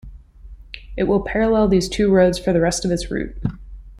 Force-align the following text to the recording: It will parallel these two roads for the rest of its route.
It 0.97 1.03
will 1.03 1.19
parallel 1.21 1.67
these 1.67 1.87
two 1.87 2.11
roads 2.11 2.39
for 2.39 2.51
the 2.53 2.59
rest 2.59 2.85
of 2.85 2.89
its 2.91 3.11
route. 3.11 3.35